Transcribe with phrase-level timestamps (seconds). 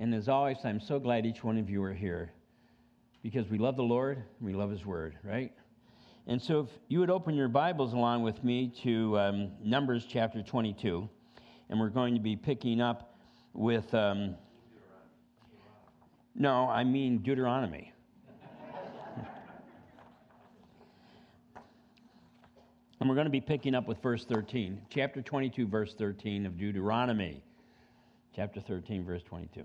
[0.00, 2.30] And as always, I'm so glad each one of you are here
[3.20, 5.52] because we love the Lord and we love His Word, right?
[6.28, 10.40] And so, if you would open your Bibles along with me to um, Numbers chapter
[10.40, 11.08] 22,
[11.68, 13.18] and we're going to be picking up
[13.54, 13.92] with.
[13.92, 14.36] Um,
[16.36, 17.92] no, I mean Deuteronomy.
[23.00, 26.56] and we're going to be picking up with verse 13, chapter 22, verse 13 of
[26.56, 27.42] Deuteronomy.
[28.36, 29.64] Chapter 13, verse 22.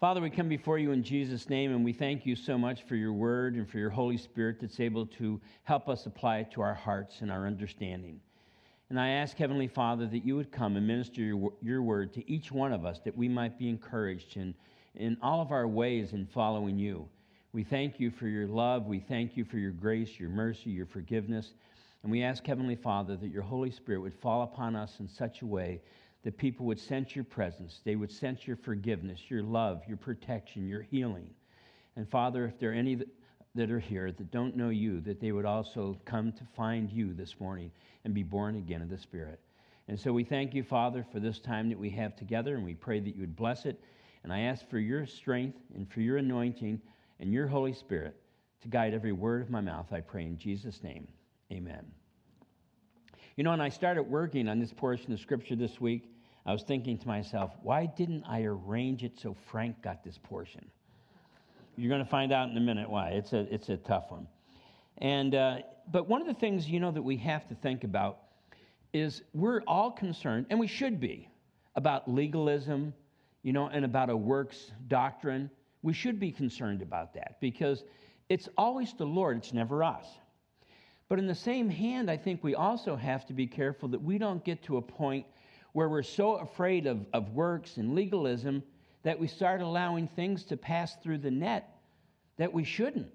[0.00, 2.94] Father, we come before you in Jesus' name, and we thank you so much for
[2.94, 6.60] your word and for your Holy Spirit that's able to help us apply it to
[6.60, 8.20] our hearts and our understanding.
[8.90, 12.30] And I ask, Heavenly Father, that you would come and minister your, your word to
[12.30, 14.54] each one of us, that we might be encouraged in,
[14.94, 17.08] in all of our ways in following you.
[17.52, 18.86] We thank you for your love.
[18.86, 21.54] We thank you for your grace, your mercy, your forgiveness.
[22.04, 25.42] And we ask, Heavenly Father, that your Holy Spirit would fall upon us in such
[25.42, 25.80] a way
[26.28, 27.80] that people would sense your presence.
[27.84, 31.30] They would sense your forgiveness, your love, your protection, your healing.
[31.96, 32.98] And Father, if there are any
[33.54, 37.14] that are here that don't know you, that they would also come to find you
[37.14, 37.70] this morning
[38.04, 39.40] and be born again of the Spirit.
[39.88, 42.74] And so we thank you, Father, for this time that we have together, and we
[42.74, 43.80] pray that you would bless it.
[44.22, 46.78] And I ask for your strength and for your anointing
[47.20, 48.14] and your Holy Spirit
[48.60, 49.94] to guide every word of my mouth.
[49.94, 51.08] I pray in Jesus' name.
[51.50, 51.86] Amen.
[53.36, 56.10] You know, and I started working on this portion of Scripture this week,
[56.48, 60.64] I was thinking to myself, why didn't I arrange it so Frank got this portion?
[61.76, 63.10] You're going to find out in a minute why.
[63.10, 64.26] It's a, it's a tough one.
[64.96, 65.58] And, uh,
[65.92, 68.20] but one of the things, you know, that we have to think about
[68.94, 71.28] is we're all concerned, and we should be,
[71.76, 72.94] about legalism,
[73.42, 75.50] you know, and about a works doctrine.
[75.82, 77.84] We should be concerned about that because
[78.30, 80.06] it's always the Lord, it's never us.
[81.10, 84.16] But in the same hand, I think we also have to be careful that we
[84.16, 85.26] don't get to a point
[85.72, 88.62] where we're so afraid of, of works and legalism
[89.02, 91.78] that we start allowing things to pass through the net
[92.36, 93.08] that we shouldn't.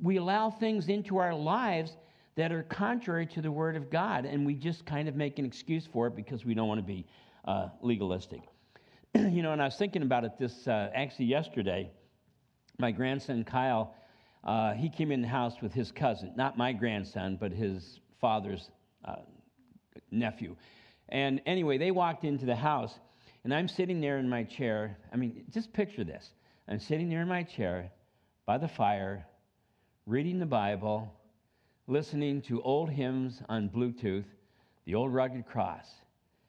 [0.00, 1.96] We allow things into our lives
[2.34, 5.44] that are contrary to the Word of God, and we just kind of make an
[5.44, 7.06] excuse for it because we don't want to be
[7.44, 8.40] uh, legalistic.
[9.14, 11.90] you know, and I was thinking about it this uh, actually yesterday.
[12.78, 13.94] My grandson Kyle
[14.44, 18.70] uh, he came in the house with his cousin, not my grandson, but his father's
[19.04, 19.16] uh,
[20.10, 20.56] nephew.
[21.08, 22.94] And anyway, they walked into the house,
[23.44, 24.96] and I'm sitting there in my chair.
[25.12, 26.30] I mean, just picture this.
[26.68, 27.90] I'm sitting there in my chair
[28.46, 29.26] by the fire,
[30.06, 31.12] reading the Bible,
[31.86, 34.24] listening to old hymns on Bluetooth,
[34.84, 35.86] the old rugged cross.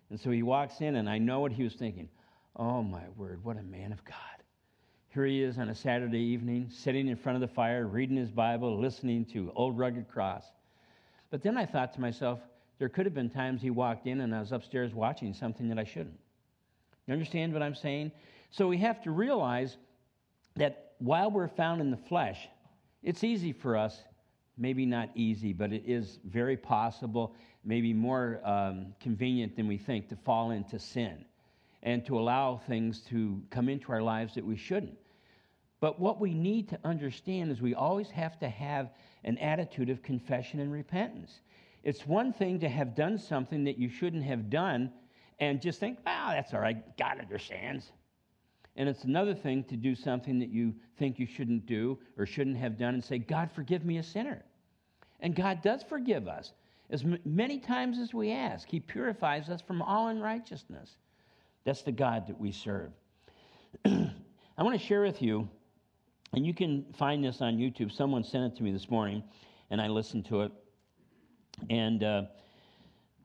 [0.09, 2.07] And so he walks in, and I know what he was thinking.
[2.55, 4.17] Oh, my word, what a man of God.
[5.09, 8.31] Here he is on a Saturday evening, sitting in front of the fire, reading his
[8.31, 10.45] Bible, listening to Old Rugged Cross.
[11.29, 12.39] But then I thought to myself,
[12.79, 15.79] there could have been times he walked in and I was upstairs watching something that
[15.79, 16.19] I shouldn't.
[17.07, 18.11] You understand what I'm saying?
[18.51, 19.77] So we have to realize
[20.55, 22.47] that while we're found in the flesh,
[23.01, 24.01] it's easy for us,
[24.57, 27.35] maybe not easy, but it is very possible,
[27.65, 31.25] maybe more um, convenient than we think, to fall into sin
[31.81, 34.97] and to allow things to come into our lives that we shouldn't.
[35.81, 38.89] But what we need to understand is we always have to have
[39.25, 41.41] an attitude of confession and repentance.
[41.83, 44.91] It's one thing to have done something that you shouldn't have done
[45.39, 47.91] and just think, oh, that's all right, God understands.
[48.75, 52.57] And it's another thing to do something that you think you shouldn't do or shouldn't
[52.57, 54.43] have done and say, God, forgive me a sinner.
[55.19, 56.53] And God does forgive us
[56.89, 58.67] as many times as we ask.
[58.67, 60.97] He purifies us from all unrighteousness.
[61.65, 62.91] That's the God that we serve.
[63.85, 65.47] I want to share with you
[66.33, 67.91] and you can find this on YouTube.
[67.91, 69.23] Someone sent it to me this morning,
[69.69, 70.51] and I listened to it.
[71.69, 72.23] And uh,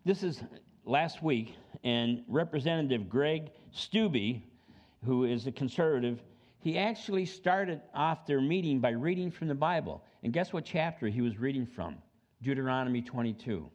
[0.04, 0.42] this is
[0.84, 1.54] last week,
[1.84, 4.42] and Representative Greg Steube,
[5.04, 6.22] who is a conservative,
[6.60, 10.02] he actually started off their meeting by reading from the Bible.
[10.22, 11.96] And guess what chapter he was reading from?
[12.42, 13.68] Deuteronomy 22.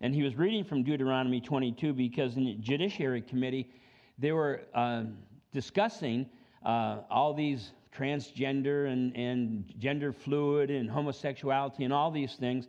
[0.00, 3.70] And he was reading from Deuteronomy 22 because in the Judiciary Committee,
[4.18, 5.04] they were uh,
[5.52, 6.26] discussing
[6.64, 12.68] uh, all these transgender and, and gender fluid and homosexuality and all these things.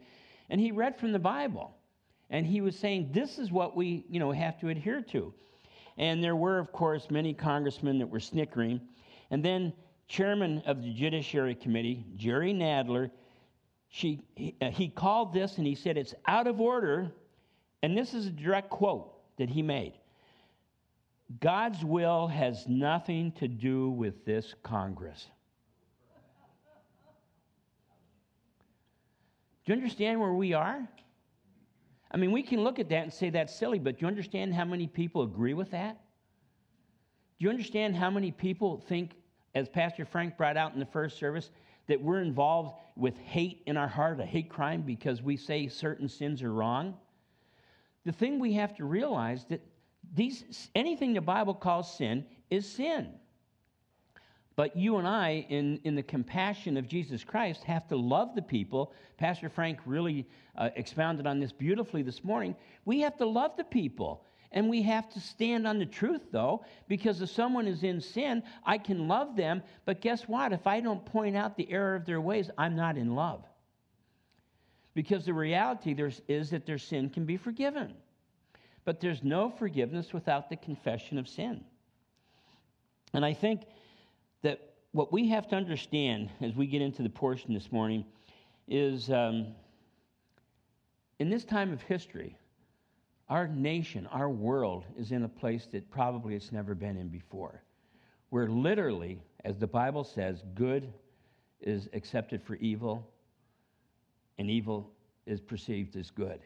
[0.51, 1.73] And he read from the Bible.
[2.29, 5.33] And he was saying, this is what we, you know, have to adhere to.
[5.97, 8.81] And there were, of course, many congressmen that were snickering.
[9.31, 9.73] And then
[10.07, 13.11] chairman of the Judiciary Committee, Jerry Nadler,
[13.89, 17.11] she, he, uh, he called this and he said, it's out of order.
[17.81, 19.93] And this is a direct quote that he made.
[21.39, 25.27] God's will has nothing to do with this Congress.
[29.65, 30.87] Do you understand where we are?
[32.11, 34.53] I mean, we can look at that and say that's silly, but do you understand
[34.53, 36.01] how many people agree with that?
[37.39, 39.11] Do you understand how many people think,
[39.55, 41.51] as Pastor Frank brought out in the first service,
[41.87, 46.09] that we're involved with hate in our heart, a hate crime, because we say certain
[46.09, 46.95] sins are wrong?
[48.05, 49.61] The thing we have to realize that
[50.13, 53.13] these anything the Bible calls sin is sin.
[54.55, 58.41] But you and I, in, in the compassion of Jesus Christ, have to love the
[58.41, 58.93] people.
[59.17, 60.27] Pastor Frank really
[60.57, 62.55] uh, expounded on this beautifully this morning.
[62.85, 64.25] We have to love the people.
[64.53, 68.43] And we have to stand on the truth, though, because if someone is in sin,
[68.65, 69.63] I can love them.
[69.85, 70.51] But guess what?
[70.51, 73.45] If I don't point out the error of their ways, I'm not in love.
[74.93, 75.95] Because the reality
[76.27, 77.93] is that their sin can be forgiven.
[78.83, 81.63] But there's no forgiveness without the confession of sin.
[83.13, 83.61] And I think
[84.41, 88.05] that what we have to understand as we get into the portion this morning
[88.67, 89.47] is um,
[91.19, 92.35] in this time of history,
[93.29, 97.63] our nation, our world is in a place that probably it's never been in before.
[98.29, 100.91] Where literally, as the Bible says, good
[101.61, 103.07] is accepted for evil
[104.37, 104.91] and evil
[105.25, 106.39] is perceived as good.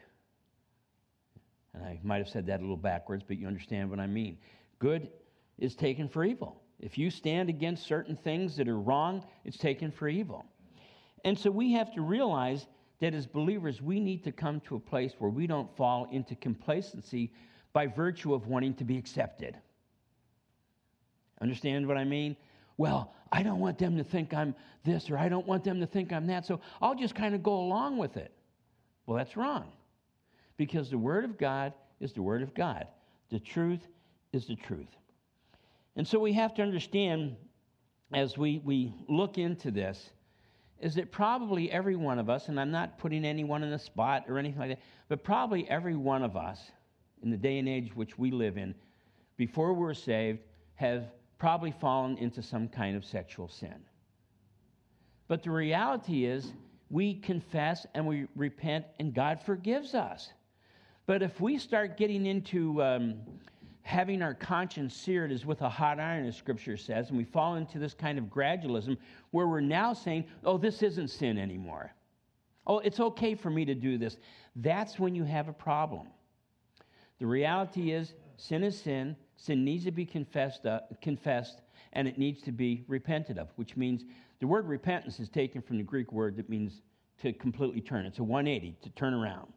[1.74, 4.38] And I might have said that a little backwards, but you understand what I mean.
[4.78, 5.08] Good
[5.58, 6.60] is taken for evil.
[6.80, 10.44] If you stand against certain things that are wrong, it's taken for evil.
[11.24, 12.66] And so we have to realize
[13.00, 16.34] that as believers, we need to come to a place where we don't fall into
[16.34, 17.32] complacency
[17.72, 19.56] by virtue of wanting to be accepted.
[21.40, 22.36] Understand what I mean?
[22.78, 25.86] Well, I don't want them to think I'm this or I don't want them to
[25.86, 28.32] think I'm that, so I'll just kind of go along with it.
[29.06, 29.72] Well, that's wrong.
[30.56, 32.86] Because the Word of God is the Word of God,
[33.30, 33.86] the truth
[34.32, 34.96] is the truth.
[35.96, 37.36] And so we have to understand
[38.12, 40.10] as we, we look into this
[40.78, 44.24] is that probably every one of us, and I'm not putting anyone in a spot
[44.28, 46.70] or anything like that, but probably every one of us
[47.22, 48.74] in the day and age which we live in,
[49.38, 50.40] before we're saved,
[50.74, 51.04] have
[51.38, 53.74] probably fallen into some kind of sexual sin.
[55.28, 56.52] But the reality is,
[56.90, 60.30] we confess and we repent, and God forgives us.
[61.06, 63.14] But if we start getting into um,
[63.86, 67.54] having our conscience seared as with a hot iron, as Scripture says, and we fall
[67.54, 68.96] into this kind of gradualism
[69.30, 71.92] where we're now saying, oh, this isn't sin anymore.
[72.66, 74.16] Oh, it's okay for me to do this.
[74.56, 76.08] That's when you have a problem.
[77.20, 79.14] The reality is, sin is sin.
[79.36, 81.60] Sin needs to be confessed, uh, confessed,
[81.92, 84.02] and it needs to be repented of, which means
[84.40, 86.82] the word repentance is taken from the Greek word that means
[87.22, 88.04] to completely turn.
[88.04, 89.52] It's a 180, to turn around.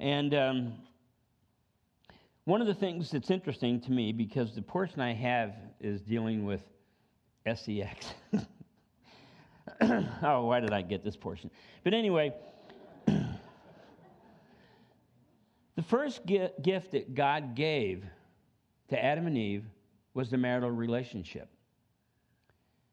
[0.00, 0.72] And um,
[2.48, 5.52] one of the things that's interesting to me, because the portion I have
[5.82, 6.62] is dealing with
[7.44, 8.14] SEX.
[9.82, 11.50] oh, why did I get this portion?
[11.84, 12.32] But anyway,
[13.06, 13.28] the
[15.88, 18.06] first gift that God gave
[18.88, 19.66] to Adam and Eve
[20.14, 21.50] was the marital relationship.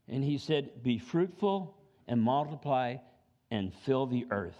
[0.09, 1.77] And he said, Be fruitful
[2.09, 2.97] and multiply
[3.51, 4.59] and fill the earth.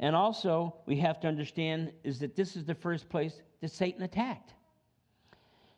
[0.00, 4.02] And also, we have to understand is that this is the first place that Satan
[4.02, 4.54] attacked.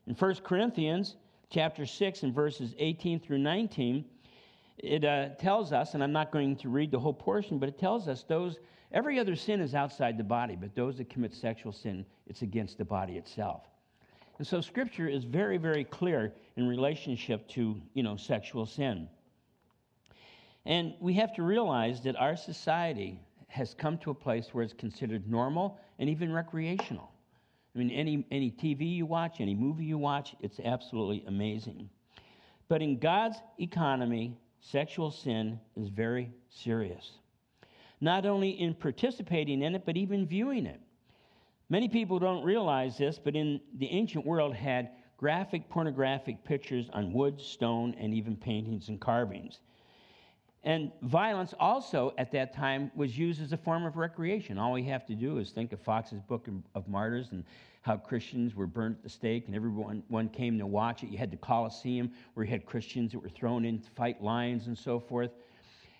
[0.07, 1.17] In 1 Corinthians
[1.51, 4.05] chapter 6 and verses 18 through 19,
[4.79, 7.79] it uh, tells us, and I'm not going to read the whole portion, but it
[7.79, 8.59] tells us those,
[8.93, 12.79] every other sin is outside the body, but those that commit sexual sin, it's against
[12.79, 13.63] the body itself.
[14.39, 19.09] And so scripture is very, very clear in relationship to, you know, sexual sin.
[20.65, 24.75] And we have to realize that our society has come to a place where it's
[24.75, 27.11] considered normal and even recreational.
[27.79, 31.89] I mean, any, any TV you watch, any movie you watch, it's absolutely amazing.
[32.67, 37.13] But in God's economy, sexual sin is very serious.
[38.01, 40.81] Not only in participating in it, but even viewing it.
[41.69, 47.13] Many people don't realize this, but in the ancient world had graphic pornographic pictures on
[47.13, 49.61] wood, stone, and even paintings and carvings.
[50.65, 54.59] And violence also at that time was used as a form of recreation.
[54.59, 57.45] All we have to do is think of Fox's Book of Martyrs and
[57.83, 61.11] how Christians were burned at the stake and everyone one came to watch it.
[61.11, 64.67] You had the Colosseum where you had Christians that were thrown in to fight lions
[64.67, 65.31] and so forth.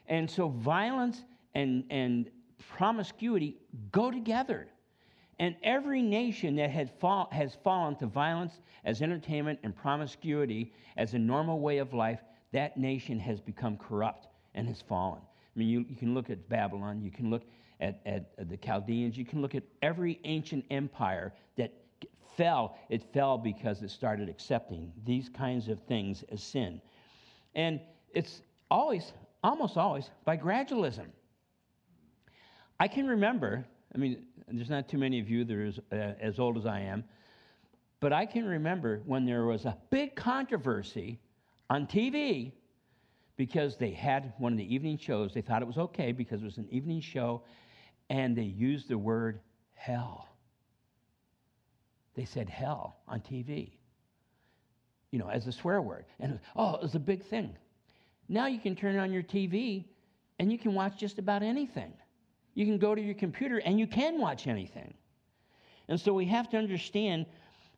[0.09, 1.23] And so violence
[1.55, 2.29] and, and
[2.77, 3.59] promiscuity
[3.93, 4.67] go together.
[5.39, 11.15] And every nation that had fall, has fallen to violence as entertainment and promiscuity as
[11.15, 12.19] a normal way of life,
[12.53, 15.21] that nation has become corrupt and has fallen.
[15.21, 17.43] I mean, you, you can look at Babylon, you can look
[17.81, 21.73] at, at, the Chaldeans, you can look at every ancient empire that
[22.37, 22.79] fell.
[22.89, 26.81] It fell because it started accepting these kinds of things as sin.
[27.55, 27.81] And
[28.13, 29.13] it's always,
[29.43, 31.07] almost always, by gradualism.
[32.81, 33.65] I can remember
[33.95, 36.67] I mean, there's not too many of you that are as, uh, as old as
[36.67, 37.05] I am,
[38.01, 41.19] but I can remember when there was a big controversy
[41.71, 42.53] on TV
[43.39, 45.33] because they had one of the evening shows.
[45.33, 47.43] They thought it was okay because it was an evening show,
[48.11, 49.41] and they used the word
[49.75, 50.29] hell.
[52.15, 53.71] They said hell on TV,
[55.13, 56.05] you know, as a swear word.
[56.19, 57.57] And oh, it was a big thing.
[58.29, 59.85] Now you can turn on your TV
[60.41, 61.93] and you can watch just about anything.
[62.55, 64.95] You can go to your computer and you can watch anything.
[65.87, 67.27] And so we have to understand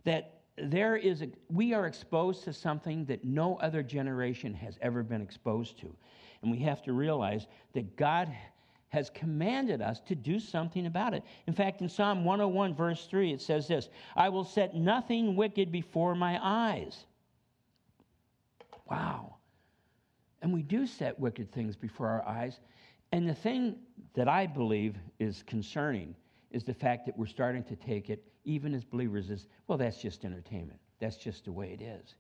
[0.05, 5.03] that there is a, we are exposed to something that no other generation has ever
[5.03, 5.95] been exposed to.
[6.43, 8.35] And we have to realize that God
[8.91, 11.23] has commanded us to do something about it.
[11.47, 15.73] In fact, in Psalm 101, verse 3, it says this I will set nothing wicked
[15.73, 17.05] before my eyes.
[18.91, 19.37] Wow.
[20.43, 22.59] And we do set wicked things before our eyes.
[23.13, 23.77] And the thing
[24.15, 26.15] that I believe is concerning
[26.51, 30.01] is the fact that we're starting to take it, even as believers, as well, that's
[30.01, 30.79] just entertainment.
[30.99, 32.15] That's just the way it is.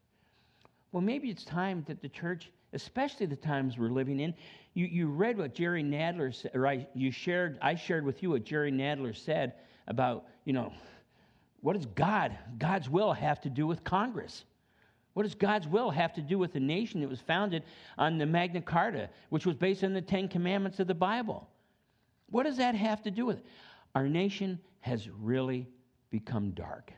[0.92, 4.34] Well, maybe it's time that the church, especially the times we're living in,
[4.74, 8.30] you, you read what Jerry Nadler said, or I, you shared, I shared with you
[8.30, 9.54] what Jerry Nadler said
[9.86, 10.72] about, you know,
[11.60, 14.44] what does God, God's will have to do with Congress?
[15.14, 17.64] What does God's will have to do with a nation that was founded
[17.98, 21.48] on the Magna Carta, which was based on the Ten Commandments of the Bible?
[22.30, 23.46] What does that have to do with it?
[23.94, 25.66] Our nation has really
[26.10, 26.92] become dark.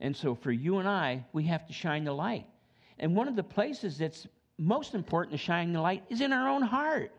[0.00, 2.46] And so for you and I, we have to shine the light.
[2.98, 4.26] And one of the places that's
[4.58, 7.12] most important to shine the light is in our own heart.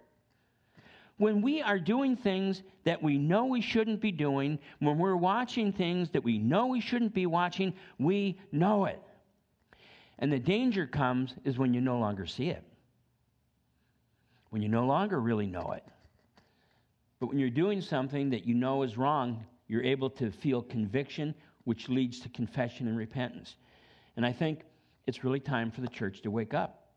[1.17, 5.71] When we are doing things that we know we shouldn't be doing, when we're watching
[5.71, 9.01] things that we know we shouldn't be watching, we know it.
[10.19, 12.63] And the danger comes is when you no longer see it,
[14.49, 15.83] when you no longer really know it.
[17.19, 21.33] But when you're doing something that you know is wrong, you're able to feel conviction,
[21.63, 23.55] which leads to confession and repentance.
[24.15, 24.59] And I think
[25.07, 26.89] it's really time for the church to wake up.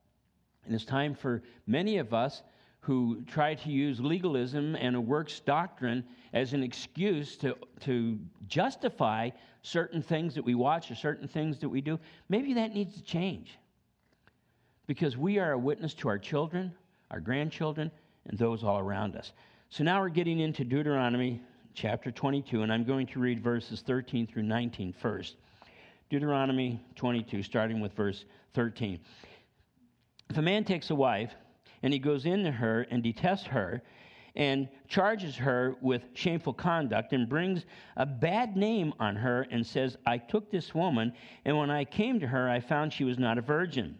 [0.66, 2.42] And it's time for many of us
[2.80, 6.04] who try to use legalism and a works doctrine
[6.34, 9.30] as an excuse to, to justify
[9.62, 11.98] certain things that we watch or certain things that we do.
[12.28, 13.58] Maybe that needs to change.
[14.86, 16.74] Because we are a witness to our children,
[17.10, 17.90] our grandchildren,
[18.26, 19.32] and those all around us.
[19.70, 21.40] So now we're getting into Deuteronomy
[21.76, 25.36] chapter 22, and I'm going to read verses 13 through 19 first.
[26.08, 28.98] Deuteronomy 22, starting with verse 13.
[30.30, 31.34] If a man takes a wife
[31.82, 33.82] and he goes into her and detests her
[34.34, 37.66] and charges her with shameful conduct and brings
[37.98, 41.12] a bad name on her and says, I took this woman,
[41.44, 43.98] and when I came to her, I found she was not a virgin.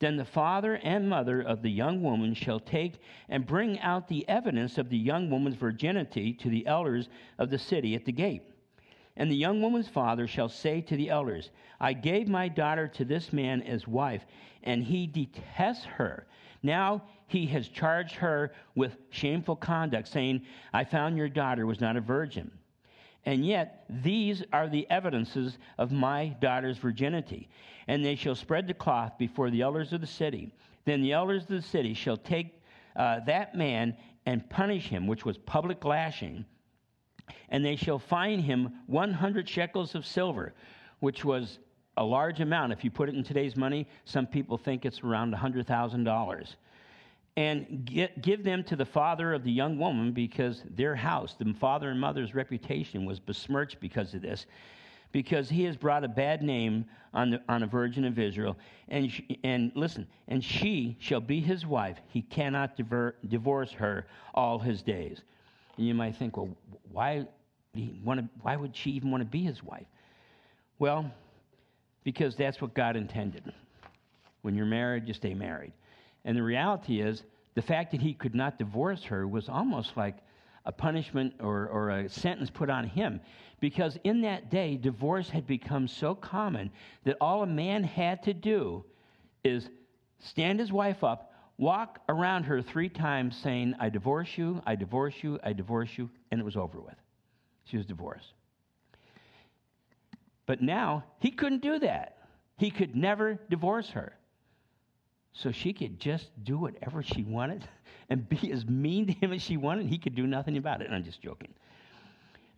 [0.00, 4.28] Then the father and mother of the young woman shall take and bring out the
[4.28, 8.42] evidence of the young woman's virginity to the elders of the city at the gate.
[9.16, 11.50] And the young woman's father shall say to the elders,
[11.80, 14.24] I gave my daughter to this man as wife,
[14.62, 16.28] and he detests her.
[16.62, 21.96] Now he has charged her with shameful conduct, saying, I found your daughter was not
[21.96, 22.52] a virgin.
[23.28, 27.50] And yet, these are the evidences of my daughter's virginity.
[27.86, 30.50] And they shall spread the cloth before the elders of the city.
[30.86, 32.62] Then the elders of the city shall take
[32.96, 36.46] uh, that man and punish him, which was public lashing.
[37.50, 40.54] And they shall fine him 100 shekels of silver,
[41.00, 41.58] which was
[41.98, 42.72] a large amount.
[42.72, 46.54] If you put it in today's money, some people think it's around $100,000
[47.38, 51.54] and get, give them to the father of the young woman because their house, the
[51.54, 54.46] father and mother's reputation was besmirched because of this,
[55.12, 58.56] because he has brought a bad name on, the, on a virgin of Israel.
[58.88, 61.98] And, she, and listen, and she shall be his wife.
[62.08, 65.20] He cannot diver, divorce her all his days.
[65.76, 66.48] And you might think, well,
[66.90, 67.24] why,
[68.02, 69.86] wanna, why would she even want to be his wife?
[70.80, 71.08] Well,
[72.02, 73.44] because that's what God intended.
[74.42, 75.72] When you're married, you stay married.
[76.28, 80.18] And the reality is, the fact that he could not divorce her was almost like
[80.66, 83.22] a punishment or, or a sentence put on him.
[83.60, 86.70] Because in that day, divorce had become so common
[87.04, 88.84] that all a man had to do
[89.42, 89.70] is
[90.18, 95.14] stand his wife up, walk around her three times saying, I divorce you, I divorce
[95.22, 97.00] you, I divorce you, and it was over with.
[97.64, 98.34] She was divorced.
[100.44, 102.18] But now, he couldn't do that.
[102.58, 104.18] He could never divorce her
[105.32, 107.66] so she could just do whatever she wanted
[108.10, 109.86] and be as mean to him as she wanted.
[109.86, 110.90] He could do nothing about it.
[110.90, 111.54] I'm just joking.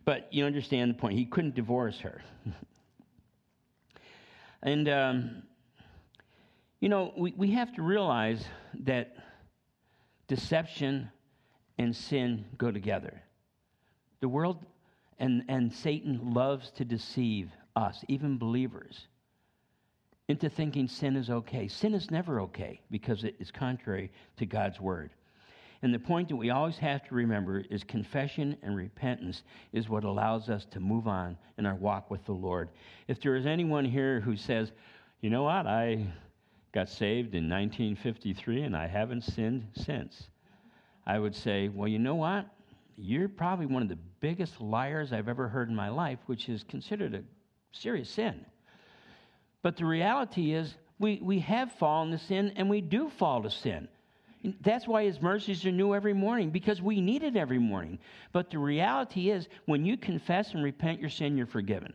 [0.05, 1.17] But you understand the point.
[1.17, 2.21] He couldn't divorce her.
[4.63, 5.43] and, um,
[6.79, 8.43] you know, we, we have to realize
[8.85, 9.15] that
[10.27, 11.11] deception
[11.77, 13.21] and sin go together.
[14.21, 14.65] The world
[15.19, 19.07] and, and Satan loves to deceive us, even believers,
[20.31, 21.67] into thinking sin is okay.
[21.67, 25.11] Sin is never okay because it is contrary to God's word.
[25.83, 30.03] And the point that we always have to remember is confession and repentance is what
[30.03, 32.69] allows us to move on in our walk with the Lord.
[33.07, 34.71] If there is anyone here who says,
[35.21, 36.07] you know what, I
[36.71, 40.29] got saved in 1953 and I haven't sinned since,
[41.05, 42.45] I would say, well, you know what?
[42.95, 46.63] You're probably one of the biggest liars I've ever heard in my life, which is
[46.63, 47.23] considered a
[47.71, 48.45] serious sin.
[49.61, 53.49] But the reality is, we, we have fallen to sin and we do fall to
[53.49, 53.87] sin.
[54.61, 57.99] That's why his mercies are new every morning, because we need it every morning.
[58.31, 61.93] But the reality is, when you confess and repent your sin, you're forgiven.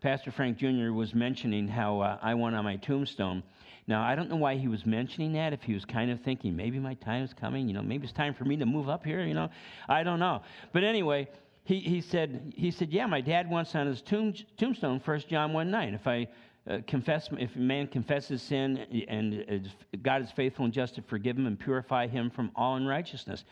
[0.00, 0.92] Pastor Frank Jr.
[0.92, 3.42] was mentioning how uh, I went on my tombstone.
[3.86, 6.56] Now, I don't know why he was mentioning that, if he was kind of thinking,
[6.56, 9.04] maybe my time is coming, you know, maybe it's time for me to move up
[9.04, 9.50] here, you know.
[9.88, 10.42] I don't know.
[10.72, 11.28] But anyway,
[11.64, 15.52] he, he, said, he said, yeah, my dad wants on his tomb, tombstone 1 John
[15.52, 15.94] 1 9.
[15.94, 16.28] If I
[16.68, 18.78] uh, confess, if a man confesses sin
[19.08, 19.70] and
[20.02, 23.44] God is faithful and just to forgive him and purify him from all unrighteousness.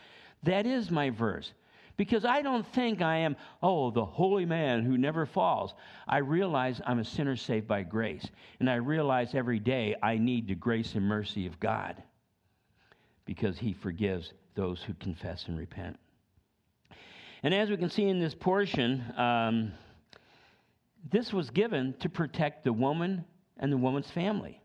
[0.43, 1.53] That is my verse.
[1.95, 5.75] Because I don't think I am, oh, the holy man who never falls.
[6.07, 8.25] I realize I'm a sinner saved by grace.
[8.59, 12.01] And I realize every day I need the grace and mercy of God
[13.25, 15.97] because he forgives those who confess and repent.
[17.43, 19.73] And as we can see in this portion, um,
[21.11, 23.25] this was given to protect the woman
[23.57, 24.61] and the woman's family.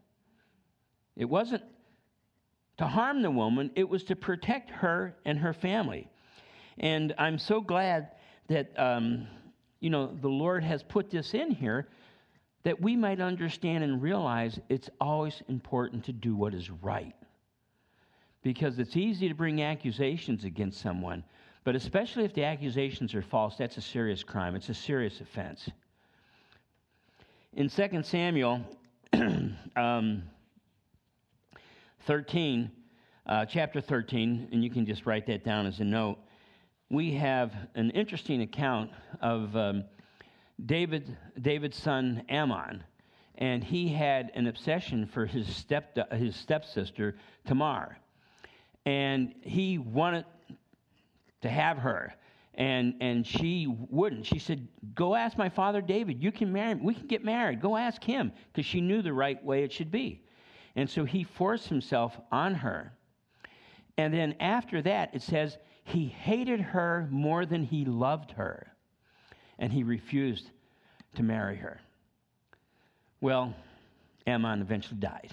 [1.17, 1.63] It wasn't
[2.79, 6.09] to harm the woman, it was to protect her and her family.
[6.79, 8.13] And I'm so glad
[8.47, 9.27] that, um,
[9.81, 11.89] you know, the Lord has put this in here
[12.63, 17.15] that we might understand and realize it's always important to do what is right.
[18.43, 21.25] Because it's easy to bring accusations against someone,
[21.65, 24.55] but especially if the accusations are false, that's a serious crime.
[24.55, 25.69] It's a serious offense
[27.59, 28.61] in 2 Samuel
[29.75, 30.23] um,
[32.07, 32.71] 13,
[33.27, 36.19] uh, chapter 13, and you can just write that down as a note,
[36.89, 39.83] we have an interesting account of um,
[40.65, 42.85] David, David's son Amnon,
[43.39, 47.99] and he had an obsession for his, step, his stepsister Tamar.
[48.87, 50.27] And he wanted
[51.43, 52.15] to have her
[52.59, 54.27] and and she wouldn't.
[54.27, 56.23] She said go ask my father david.
[56.23, 56.81] You can marry me.
[56.83, 57.63] we can get married.
[57.63, 58.33] Go ask him.
[58.53, 60.25] Because she knew the right way it should be.
[60.77, 62.93] And so he forced himself on her.
[63.97, 68.67] And then after that it says he hated her more than he loved her.
[69.61, 70.51] And he refused
[71.15, 71.81] to marry her.
[73.21, 73.55] Well
[74.27, 75.33] Amnon eventually died.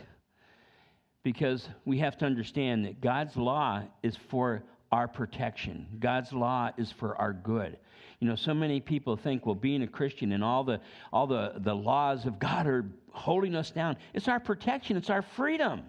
[1.24, 4.62] Because we have to understand that god's law is for
[4.96, 5.86] our protection.
[6.00, 7.78] God's law is for our good.
[8.22, 10.80] You know, so many people think, well, being a Christian and all the
[11.12, 13.98] all the, the laws of God are holding us down.
[14.14, 15.82] It's our protection, it's our freedom.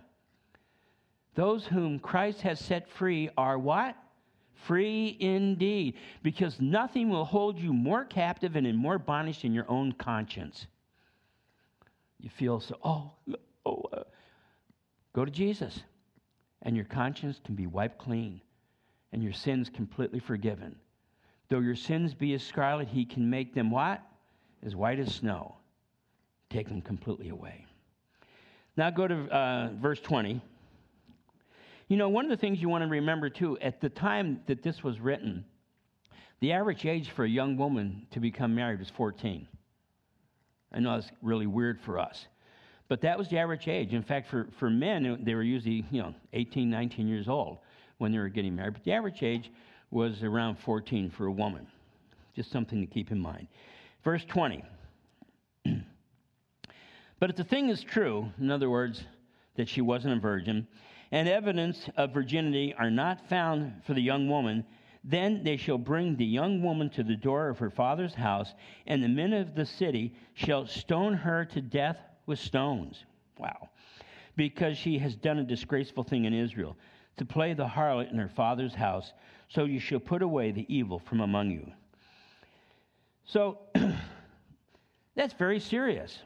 [1.36, 3.94] Those whom Christ has set free are what?
[4.64, 5.94] Free indeed.
[6.24, 10.66] Because nothing will hold you more captive and in more bondage than your own conscience.
[12.18, 13.12] You feel so, oh,
[13.64, 14.02] oh, uh,
[15.12, 15.78] go to Jesus,
[16.62, 18.40] and your conscience can be wiped clean
[19.12, 20.76] and your sins completely forgiven.
[21.48, 24.02] Though your sins be as scarlet, he can make them what?
[24.64, 25.56] As white as snow.
[26.50, 27.66] Take them completely away.
[28.76, 30.40] Now go to uh, verse 20.
[31.88, 34.62] You know, one of the things you want to remember too, at the time that
[34.62, 35.44] this was written,
[36.40, 39.46] the average age for a young woman to become married was 14.
[40.72, 42.26] I know that's really weird for us.
[42.88, 43.94] But that was the average age.
[43.94, 47.58] In fact, for, for men, they were usually, you know, 18, 19 years old
[47.98, 48.74] when they were getting married.
[48.74, 49.50] But the average age
[49.90, 51.66] was around 14 for a woman.
[52.35, 53.48] Just something to keep in mind.
[54.04, 54.62] Verse 20.
[57.18, 59.04] but if the thing is true, in other words,
[59.56, 60.66] that she wasn't a virgin,
[61.12, 64.64] and evidence of virginity are not found for the young woman,
[65.02, 68.52] then they shall bring the young woman to the door of her father's house,
[68.87, 73.04] and the men of the city shall stone her to death with stones.
[73.38, 73.70] Wow.
[74.35, 76.76] Because she has done a disgraceful thing in Israel
[77.16, 79.12] to play the harlot in her father's house,
[79.48, 81.72] so you shall put away the evil from among you.
[83.24, 83.59] So
[85.14, 86.18] that's very serious.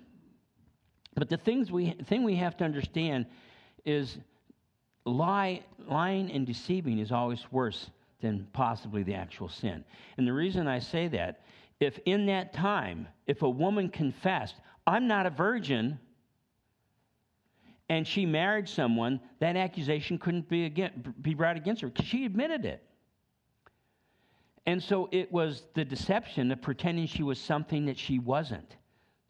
[1.14, 3.26] But the things we, thing we have to understand
[3.85, 4.18] is
[5.05, 9.85] lie, lying and deceiving is always worse than possibly the actual sin.
[10.16, 11.40] And the reason I say that,
[11.81, 15.98] if in that time, if a woman confessed, I'm not a virgin,
[17.90, 22.24] and she married someone, that accusation couldn't be, again, be brought against her because she
[22.24, 22.85] admitted it.
[24.64, 28.76] And so it was the deception of pretending she was something that she wasn't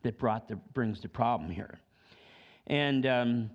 [0.03, 1.81] that brought the, brings the problem here.
[2.67, 3.51] And um,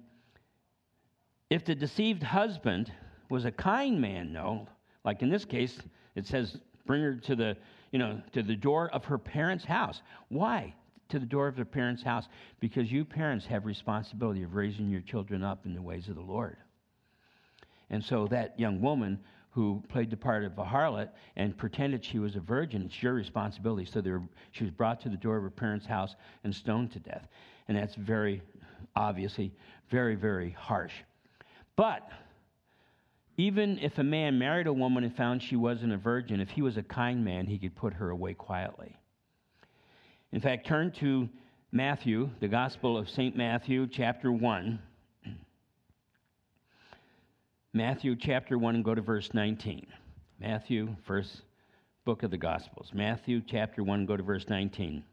[1.52, 2.92] if the deceived husband
[3.30, 4.68] was a kind man, no,
[5.04, 5.78] like in this case,
[6.16, 7.56] it says, bring her to the,
[7.92, 10.02] you know, to the door of her parents' house.
[10.30, 10.74] Why?
[11.10, 12.28] To the door of their parents' house.
[12.60, 16.22] Because you parents have responsibility of raising your children up in the ways of the
[16.22, 16.58] Lord.
[17.90, 19.20] And so that young woman
[19.52, 23.14] who played the part of a harlot and pretended she was a virgin, it's your
[23.14, 23.86] responsibility.
[23.86, 27.00] So were, she was brought to the door of her parents' house and stoned to
[27.00, 27.28] death.
[27.68, 28.42] And that's very,
[28.96, 29.54] obviously,
[29.90, 30.94] very, very harsh.
[31.78, 32.10] But
[33.38, 36.62] even if a man married a woman and found she wasn't a virgin, if he
[36.62, 38.98] was a kind man, he could put her away quietly.
[40.36, 41.30] In fact, turn to
[41.72, 43.38] Matthew, the Gospel of St.
[43.38, 44.78] Matthew, chapter 1.
[47.72, 49.88] Matthew chapter 1 and go to verse 19.
[50.42, 51.44] Matthew, first
[52.04, 52.92] book of the Gospels.
[52.94, 55.06] Matthew chapter 1, go to verse 19.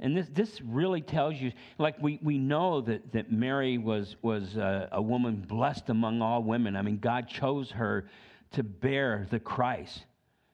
[0.00, 4.56] And this, this really tells you, like we, we know that, that Mary was, was
[4.56, 6.76] a, a woman blessed among all women.
[6.76, 8.08] I mean, God chose her
[8.52, 10.06] to bear the Christ.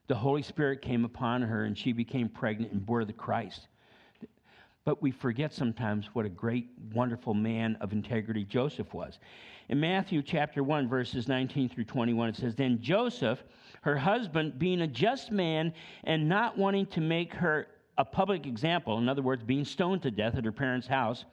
[0.07, 3.67] The Holy Spirit came upon her and she became pregnant and bore the Christ.
[4.85, 9.19] But we forget sometimes what a great, wonderful man of integrity Joseph was.
[9.69, 13.41] In Matthew chapter 1, verses 19 through 21, it says, Then Joseph,
[13.83, 18.97] her husband, being a just man and not wanting to make her a public example,
[18.97, 21.23] in other words, being stoned to death at her parents' house,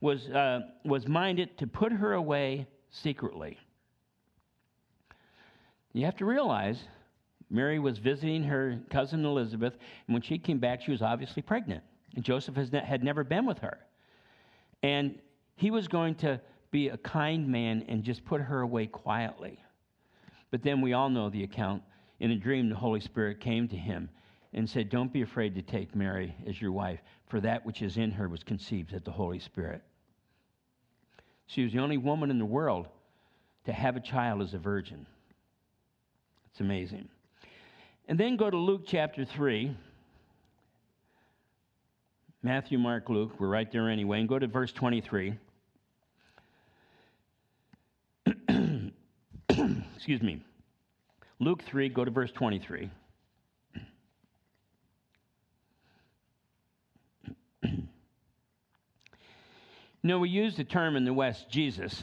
[0.00, 3.58] was, uh, was minded to put her away secretly.
[5.92, 6.82] You have to realize
[7.50, 9.74] Mary was visiting her cousin Elizabeth,
[10.06, 11.82] and when she came back, she was obviously pregnant.
[12.14, 13.78] And Joseph ne- had never been with her.
[14.82, 15.18] And
[15.56, 19.58] he was going to be a kind man and just put her away quietly.
[20.50, 21.82] But then we all know the account.
[22.20, 24.08] In a dream, the Holy Spirit came to him
[24.52, 27.96] and said, Don't be afraid to take Mary as your wife, for that which is
[27.96, 29.82] in her was conceived at the Holy Spirit.
[31.46, 32.86] She was the only woman in the world
[33.66, 35.06] to have a child as a virgin.
[36.50, 37.08] It's amazing.
[38.10, 39.74] And then go to Luke chapter 3.
[42.42, 43.38] Matthew, Mark, Luke.
[43.38, 44.18] We're right there anyway.
[44.18, 45.38] And go to verse 23.
[49.94, 50.42] Excuse me.
[51.38, 52.90] Luke 3, go to verse 23.
[60.02, 62.02] no, we use the term in the West, Jesus,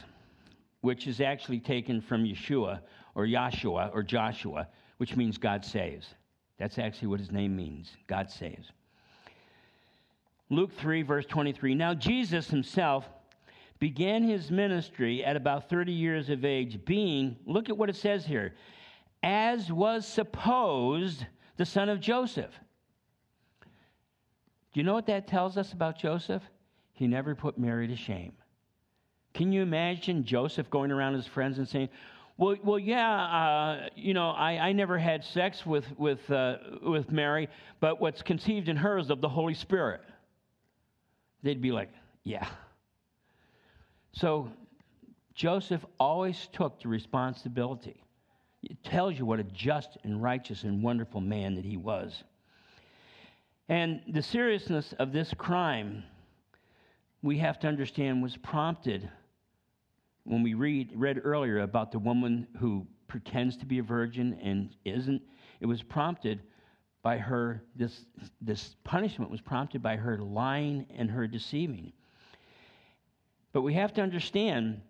[0.80, 2.80] which is actually taken from Yeshua
[3.14, 4.68] or Yahshua or Joshua,
[4.98, 6.14] which means God saves.
[6.58, 8.70] That's actually what his name means God saves.
[10.50, 11.74] Luke 3, verse 23.
[11.74, 13.08] Now, Jesus himself
[13.78, 18.24] began his ministry at about 30 years of age, being, look at what it says
[18.24, 18.54] here,
[19.22, 21.24] as was supposed
[21.56, 22.52] the son of Joseph.
[23.60, 26.42] Do you know what that tells us about Joseph?
[26.92, 28.32] He never put Mary to shame.
[29.34, 31.88] Can you imagine Joseph going around his friends and saying,
[32.38, 37.12] well, well, yeah, uh, you know, I, I never had sex with with uh, with
[37.12, 37.48] Mary,
[37.80, 40.00] but what's conceived in her is of the Holy Spirit
[41.42, 41.90] they'd be like,
[42.24, 42.46] yeah.
[44.12, 44.50] So
[45.34, 48.02] Joseph always took the responsibility.
[48.62, 52.24] It tells you what a just and righteous and wonderful man that he was.
[53.68, 56.02] And the seriousness of this crime,
[57.22, 59.08] we have to understand, was prompted
[60.28, 64.76] when we read, read earlier about the woman who pretends to be a virgin and
[64.84, 65.22] isn't.
[65.60, 66.42] It was prompted
[67.02, 68.04] by her, this,
[68.40, 71.92] this punishment was prompted by her lying and her deceiving.
[73.52, 74.82] But we have to understand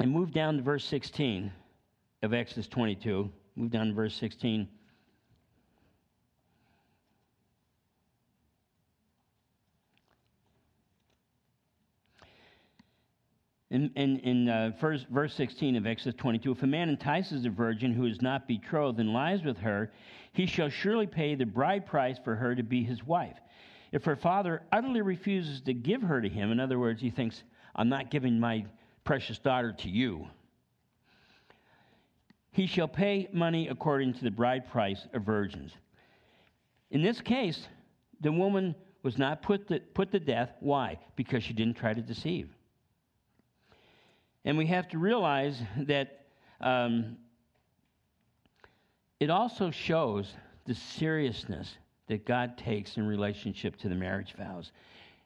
[0.00, 1.52] and move down to verse 16
[2.22, 3.30] of Exodus 22.
[3.56, 4.68] Move down to verse 16.
[13.70, 17.50] In, in, in uh, first, verse 16 of Exodus 22, if a man entices a
[17.50, 19.90] virgin who is not betrothed and lies with her,
[20.32, 23.36] he shall surely pay the bride price for her to be his wife.
[23.90, 27.42] If her father utterly refuses to give her to him, in other words, he thinks,
[27.74, 28.66] I'm not giving my
[29.04, 30.28] precious daughter to you,
[32.52, 35.72] he shall pay money according to the bride price of virgins.
[36.90, 37.66] In this case,
[38.20, 40.52] the woman was not put to, put to death.
[40.60, 40.98] Why?
[41.16, 42.55] Because she didn't try to deceive.
[44.46, 46.20] And we have to realize that
[46.60, 47.16] um,
[49.18, 50.32] it also shows
[50.66, 54.70] the seriousness that God takes in relationship to the marriage vows.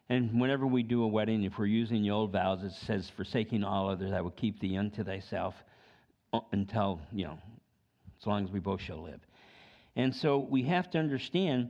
[0.09, 3.63] And whenever we do a wedding, if we're using the old vows, it says, Forsaking
[3.63, 5.53] all others, I will keep thee unto thyself.
[6.51, 7.37] until, you know,
[8.19, 9.19] as long as we both shall live.
[9.97, 11.69] And so we have to understand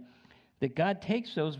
[0.61, 1.57] that God takes those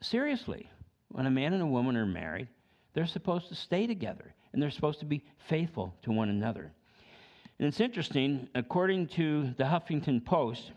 [0.00, 0.70] seriously.
[1.08, 2.48] When a man and a woman are married,
[2.94, 6.72] they're supposed to stay together and they're supposed to be faithful to one another.
[7.58, 10.72] And it's interesting, according to the Huffington Post,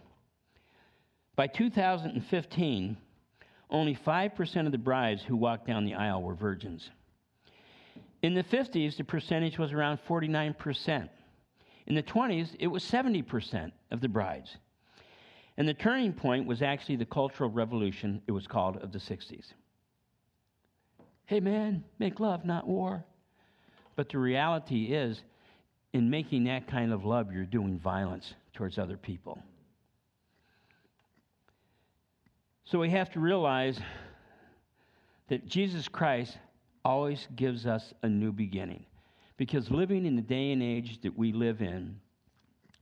[1.36, 2.98] by 2015,
[3.70, 6.90] only 5% of the brides who walked down the aisle were virgins.
[8.24, 11.10] In the 50s, the percentage was around 49%.
[11.86, 14.58] In the 20s, it was 70% of the brides.
[15.58, 19.54] And the turning point was actually the Cultural Revolution, it was called, of the 60s.
[21.26, 23.04] Hey man, make love, not war.
[23.98, 25.22] But the reality is,
[25.92, 29.42] in making that kind of love, you're doing violence towards other people.
[32.64, 33.80] So we have to realize
[35.30, 36.38] that Jesus Christ
[36.86, 38.86] always gives us a new beginning.
[39.36, 42.00] Because living in the day and age that we live in,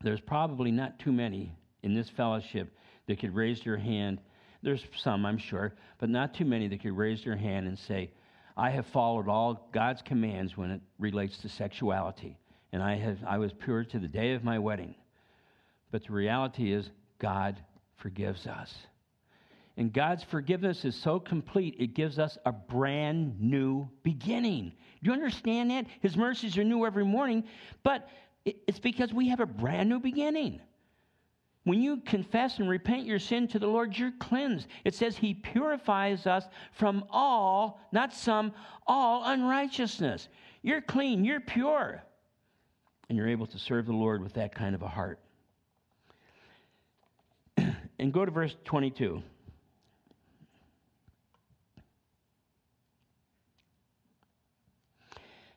[0.01, 2.75] there's probably not too many in this fellowship
[3.07, 4.19] that could raise their hand.
[4.63, 8.11] There's some, I'm sure, but not too many that could raise their hand and say,
[8.57, 12.37] I have followed all God's commands when it relates to sexuality,
[12.71, 14.95] and I, have, I was pure to the day of my wedding.
[15.91, 16.89] But the reality is,
[17.19, 17.57] God
[17.97, 18.73] forgives us.
[19.77, 24.71] And God's forgiveness is so complete, it gives us a brand new beginning.
[25.03, 25.85] Do you understand that?
[25.99, 27.43] His mercies are new every morning,
[27.83, 28.07] but
[28.45, 30.61] it's because we have a brand new beginning.
[31.65, 34.67] When you confess and repent your sin to the Lord, you're cleansed.
[34.83, 38.53] It says He purifies us from all, not some,
[38.85, 40.29] all unrighteousness.
[40.61, 42.03] You're clean, you're pure,
[43.09, 45.19] and you're able to serve the Lord with that kind of a heart.
[47.57, 49.23] and go to verse 22.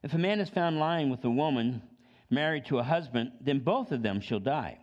[0.03, 1.83] If a man is found lying with a woman
[2.31, 4.79] married to a husband, then both of them shall die.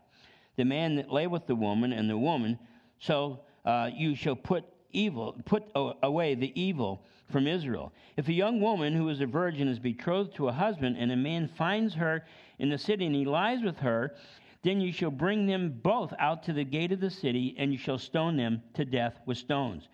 [0.57, 2.57] The man that lay with the woman and the woman,
[2.99, 7.91] so uh, you shall put evil, put away the evil from Israel.
[8.17, 11.15] If a young woman who is a virgin is betrothed to a husband, and a
[11.15, 12.25] man finds her
[12.59, 14.15] in the city and he lies with her,
[14.63, 17.77] then you shall bring them both out to the gate of the city, and you
[17.77, 19.89] shall stone them to death with stones.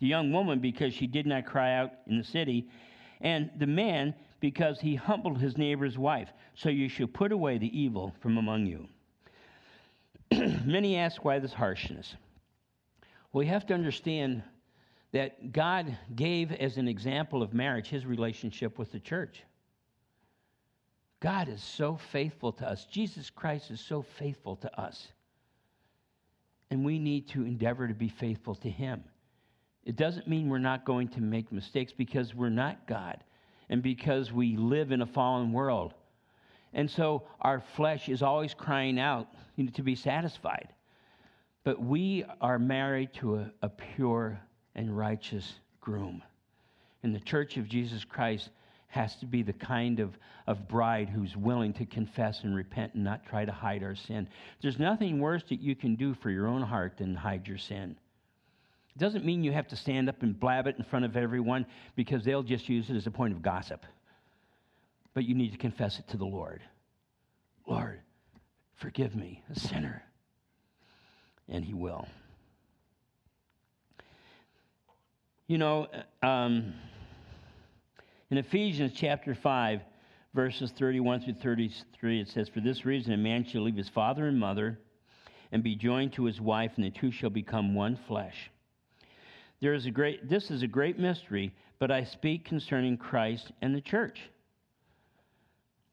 [0.00, 2.68] The young woman, because she did not cry out in the city,
[3.20, 6.30] and the man, because he humbled his neighbor's wife.
[6.54, 8.88] So you shall put away the evil from among you.
[10.64, 12.14] Many ask why this harshness.
[13.32, 14.42] Well, you have to understand
[15.12, 19.42] that God gave as an example of marriage his relationship with the church.
[21.20, 22.84] God is so faithful to us.
[22.86, 25.08] Jesus Christ is so faithful to us.
[26.70, 29.04] And we need to endeavor to be faithful to him.
[29.84, 33.22] It doesn't mean we're not going to make mistakes because we're not God
[33.68, 35.94] and because we live in a fallen world.
[36.72, 40.68] And so our flesh is always crying out you know, to be satisfied.
[41.64, 44.38] But we are married to a, a pure
[44.74, 46.22] and righteous groom.
[47.02, 48.50] And the church of Jesus Christ
[48.88, 53.04] has to be the kind of, of bride who's willing to confess and repent and
[53.04, 54.28] not try to hide our sin.
[54.62, 57.96] There's nothing worse that you can do for your own heart than hide your sin.
[58.94, 61.66] It doesn't mean you have to stand up and blab it in front of everyone
[61.96, 63.84] because they'll just use it as a point of gossip.
[65.16, 66.60] But you need to confess it to the Lord.
[67.66, 68.00] Lord,
[68.74, 70.02] forgive me, a sinner.
[71.48, 72.06] And He will.
[75.46, 75.86] You know,
[76.22, 76.74] um,
[78.30, 79.80] in Ephesians chapter 5,
[80.34, 84.26] verses 31 through 33, it says, For this reason, a man shall leave his father
[84.26, 84.78] and mother
[85.50, 88.50] and be joined to his wife, and the two shall become one flesh.
[89.62, 93.74] There is a great, this is a great mystery, but I speak concerning Christ and
[93.74, 94.20] the church.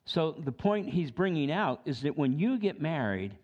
[0.06, 3.36] So the point he's bringing out is that when you get married,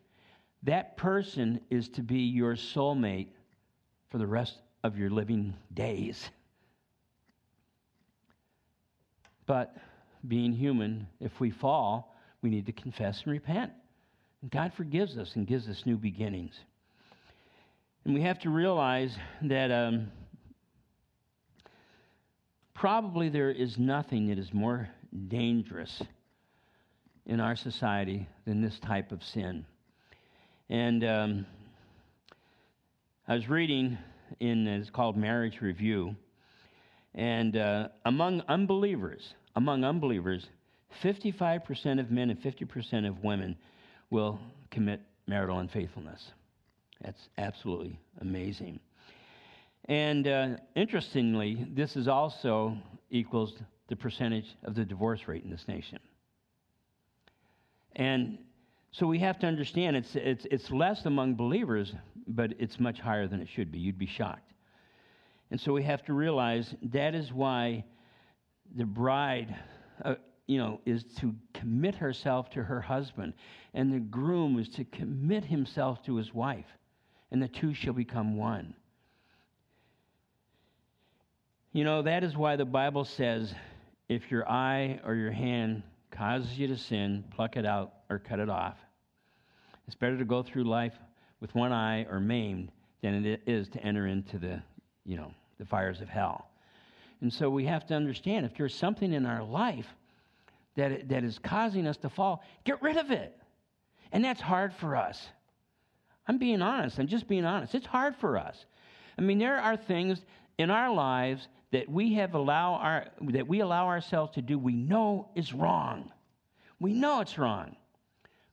[0.64, 3.30] that person is to be your soulmate
[4.10, 6.30] for the rest of your living days.
[9.46, 9.76] But
[10.28, 13.72] being human, if we fall, we need to confess and repent.
[14.42, 16.60] And God forgives us and gives us new beginnings.
[18.04, 20.12] And we have to realize that um,
[22.74, 24.90] probably there is nothing that is more
[25.28, 26.02] dangerous
[27.30, 29.64] in our society than this type of sin.
[30.68, 31.46] And um,
[33.28, 34.00] I was reading
[34.40, 36.16] in, it's called Marriage Review,
[37.14, 40.48] and uh, among unbelievers, among unbelievers,
[41.04, 43.56] 55% of men and 50% of women
[44.10, 44.40] will
[44.72, 46.32] commit marital unfaithfulness.
[47.04, 48.80] That's absolutely amazing.
[49.86, 52.76] And uh, interestingly, this is also
[53.12, 53.54] equals
[53.88, 56.00] the percentage of the divorce rate in this nation.
[57.96, 58.38] And
[58.92, 61.94] So we have to understand it's, it's, it's less among believers,
[62.28, 63.80] but it's much higher than it should be.
[63.80, 64.54] You'd be shocked.
[65.52, 67.86] And so we have to realize that is why
[68.76, 69.56] the bride,
[70.04, 70.16] uh,
[70.48, 73.34] you know, is to commit herself to her husband,
[73.74, 76.68] and the groom is to commit himself to his wife,
[77.32, 78.74] and the two shall become one.
[81.74, 83.54] You know, that is why the Bible says
[84.08, 88.40] if your eye or your hand causes you to sin, pluck it out or cut
[88.40, 88.78] it off.
[89.88, 90.94] It's better to go through life
[91.40, 94.62] with one eye or maimed than it is to enter into the,
[95.06, 96.50] you know, the fires of hell.
[97.22, 99.88] And so we have to understand if there's something in our life
[100.76, 103.36] that, that is causing us to fall, get rid of it.
[104.12, 105.28] And that's hard for us.
[106.28, 107.00] I'm being honest.
[107.00, 107.76] I'm just being honest.
[107.76, 108.66] It's hard for us.
[109.18, 110.24] I mean, there are things
[110.58, 114.74] in our lives that we have allow our that we allow ourselves to do we
[114.74, 116.12] know is wrong.
[116.80, 117.76] We know it's wrong.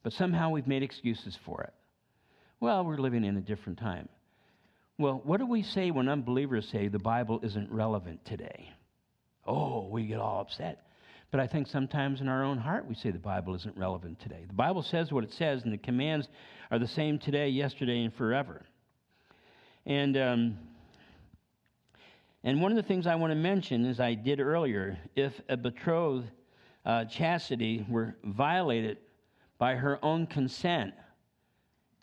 [0.02, 1.74] But somehow we've made excuses for it.
[2.60, 4.08] Well, we're living in a different time.
[4.98, 8.72] Well, what do we say when unbelievers say the Bible isn't relevant today?
[9.46, 10.86] Oh, we get all upset.
[11.30, 14.44] But I think sometimes in our own heart we say the Bible isn't relevant today.
[14.46, 16.28] The Bible says what it says, and the commands
[16.70, 18.62] are the same today, yesterday, and forever.
[19.84, 20.58] And um,
[22.46, 25.56] and one of the things I want to mention, as I did earlier, if a
[25.56, 26.30] betrothed
[26.84, 28.98] uh, chastity were violated
[29.58, 30.94] by her own consent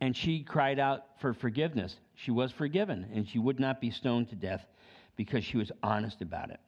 [0.01, 4.27] and she cried out for forgiveness, she was forgiven and she would not be stoned
[4.31, 4.65] to death
[5.15, 6.59] because she was honest about it.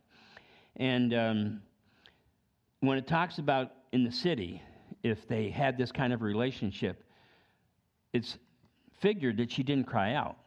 [0.78, 1.62] And um,
[2.80, 4.62] when it talks about in the city,
[5.04, 7.04] if they had this kind of relationship,
[8.14, 8.38] it's
[9.02, 10.38] figured that she didn't cry out.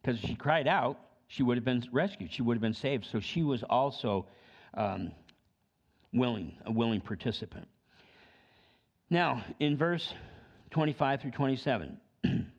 [0.00, 1.00] Because she cried out,
[1.30, 2.32] she would have been rescued.
[2.32, 3.06] She would have been saved.
[3.06, 4.26] So she was also
[4.74, 5.12] um,
[6.12, 7.68] willing, a willing participant.
[9.10, 10.12] Now, in verse
[10.72, 12.00] 25 through 27.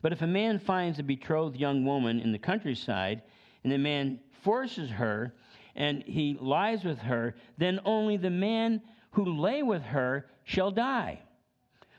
[0.00, 3.20] but if a man finds a betrothed young woman in the countryside,
[3.62, 5.34] and the man forces her,
[5.76, 11.20] and he lies with her, then only the man who lay with her shall die.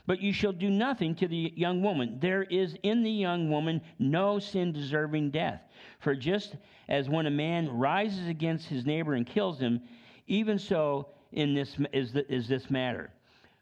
[0.08, 2.20] But you shall do nothing to the young woman.
[2.20, 5.62] There is in the young woman no sin deserving death.
[6.00, 6.56] For just
[6.88, 9.82] as when a man rises against his neighbor and kills him,
[10.28, 13.12] even so in this is, the, is this matter.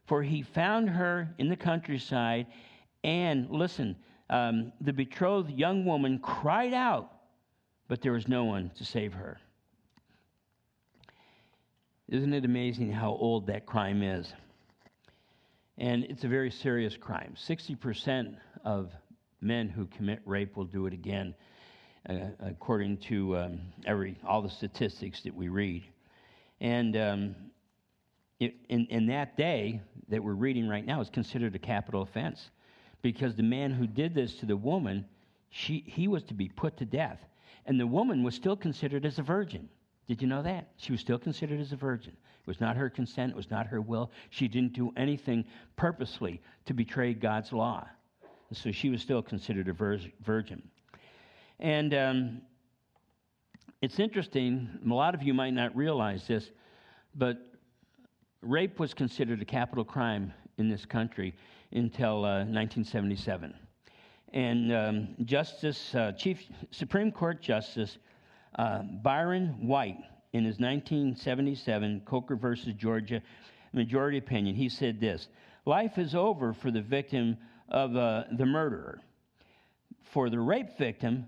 [0.05, 2.47] For he found her in the countryside,
[3.05, 3.95] and listen,
[4.29, 7.11] um, the betrothed young woman cried out,
[7.87, 9.39] but there was no one to save her.
[12.09, 14.33] Isn't it amazing how old that crime is?
[15.83, 17.35] And it's a very serious crime.
[17.37, 18.93] 60% of
[19.41, 21.35] men who commit rape will do it again,
[22.09, 25.83] uh, according to um, every, all the statistics that we read.
[26.61, 27.35] And um,
[28.39, 32.51] in, in that day that we're reading right now is considered a capital offense
[33.01, 35.03] because the man who did this to the woman,
[35.49, 37.19] she, he was to be put to death.
[37.65, 39.67] And the woman was still considered as a virgin.
[40.07, 40.69] Did you know that?
[40.77, 42.13] She was still considered as a virgin.
[42.41, 44.11] It was not her consent, it was not her will.
[44.29, 45.45] She didn't do anything
[45.77, 47.87] purposely to betray God's law.
[48.49, 50.61] And so she was still considered a vir- virgin.
[51.59, 52.41] And um,
[53.81, 56.51] it's interesting, a lot of you might not realize this,
[57.15, 57.37] but
[58.41, 61.33] rape was considered a capital crime in this country
[61.71, 63.53] until uh, 1977.
[64.33, 67.97] And um, Justice, uh, Chief Supreme Court Justice
[68.55, 69.99] uh, Byron White
[70.33, 73.21] in his 1977 Coker versus Georgia
[73.71, 75.27] majority opinion, he said this
[75.65, 77.37] Life is over for the victim
[77.69, 79.01] of uh, the murderer.
[80.11, 81.27] For the rape victim,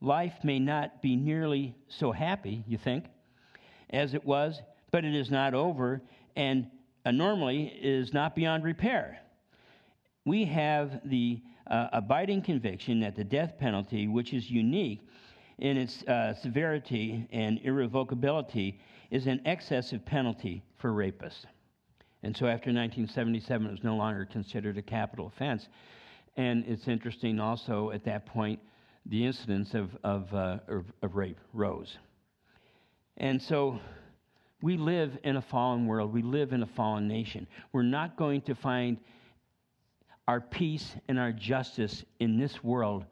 [0.00, 3.06] life may not be nearly so happy, you think,
[3.90, 4.60] as it was,
[4.90, 6.02] but it is not over
[6.36, 6.66] and
[7.04, 9.18] uh, normally is not beyond repair.
[10.24, 15.00] We have the uh, abiding conviction that the death penalty, which is unique,
[15.58, 21.44] in its uh, severity and irrevocability is an excessive penalty for rapists.
[22.22, 25.68] And so after 1977, it was no longer considered a capital offense.
[26.36, 28.60] And it's interesting also at that point,
[29.06, 31.98] the incidence of, of, uh, of, of rape rose.
[33.16, 33.80] And so
[34.62, 37.46] we live in a fallen world, we live in a fallen nation.
[37.72, 38.96] We're not going to find
[40.28, 43.04] our peace and our justice in this world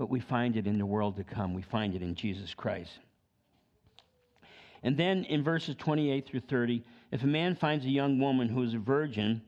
[0.00, 1.52] but we find it in the world to come.
[1.52, 2.90] We find it in Jesus Christ.
[4.82, 6.82] And then in verses 28 through 30,
[7.12, 9.42] if a man finds a young woman who is a virgin,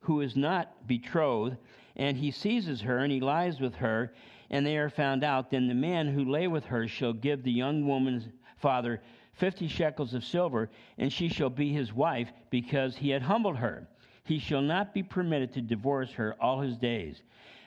[0.00, 1.58] who is not betrothed,
[1.94, 4.14] and he seizes her and he lies with her,
[4.48, 7.52] and they are found out, then the man who lay with her shall give the
[7.52, 8.24] young woman's
[8.56, 9.02] father
[9.34, 13.86] fifty shekels of silver, and she shall be his wife, because he had humbled her.
[14.24, 17.20] He shall not be permitted to divorce her all his days.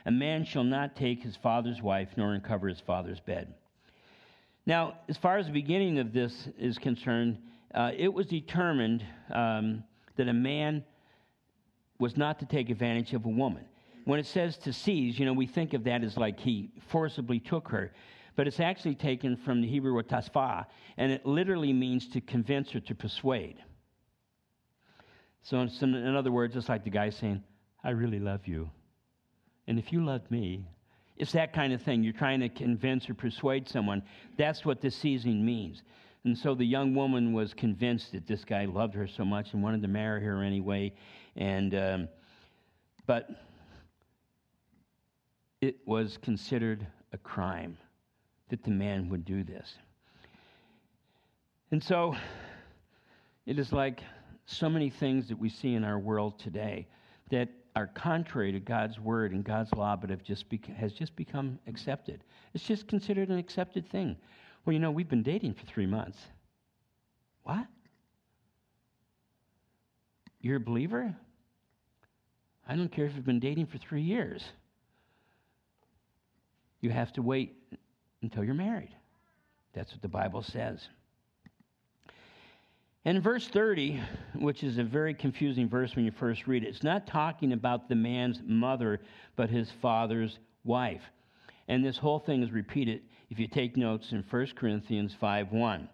[0.05, 3.53] A man shall not take his father's wife, nor uncover his father's bed.
[4.65, 7.37] Now, as far as the beginning of this is concerned,
[7.73, 9.83] uh, it was determined um,
[10.15, 10.83] that a man
[11.99, 13.65] was not to take advantage of a woman.
[14.05, 17.39] When it says to seize, you know, we think of that as like he forcibly
[17.39, 17.91] took her,
[18.35, 20.65] but it's actually taken from the Hebrew word tasfa,
[20.97, 23.57] and it literally means to convince or to persuade.
[25.43, 27.43] So, in other words, it's like the guy saying,
[27.83, 28.69] I really love you.
[29.71, 30.65] And if you love me,
[31.15, 32.03] it's that kind of thing.
[32.03, 34.03] You're trying to convince or persuade someone.
[34.37, 35.83] That's what this seizing means.
[36.25, 39.63] And so the young woman was convinced that this guy loved her so much and
[39.63, 40.91] wanted to marry her anyway.
[41.37, 42.09] And, um,
[43.05, 43.29] but
[45.61, 47.77] it was considered a crime
[48.49, 49.75] that the man would do this.
[51.71, 52.13] And so
[53.45, 54.01] it is like
[54.45, 56.87] so many things that we see in our world today
[57.31, 60.45] that are contrary to God's word and God's law, but have just
[60.77, 62.23] has just become accepted.
[62.53, 64.17] It's just considered an accepted thing.
[64.65, 66.19] Well, you know, we've been dating for three months.
[67.43, 67.65] What?
[70.41, 71.15] You're a believer?
[72.67, 74.43] I don't care if you've been dating for three years.
[76.81, 77.55] You have to wait
[78.21, 78.95] until you're married.
[79.73, 80.79] That's what the Bible says.
[83.03, 83.99] And verse 30,
[84.35, 87.89] which is a very confusing verse when you first read it, it's not talking about
[87.89, 89.01] the man's mother,
[89.35, 91.01] but his father's wife.
[91.67, 95.89] And this whole thing is repeated if you take notes in 1 Corinthians 5 1.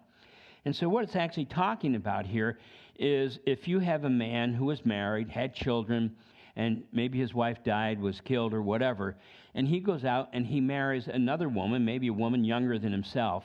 [0.66, 2.58] And so, what it's actually talking about here
[2.98, 6.14] is if you have a man who was married, had children,
[6.56, 9.16] and maybe his wife died, was killed, or whatever,
[9.54, 13.44] and he goes out and he marries another woman, maybe a woman younger than himself,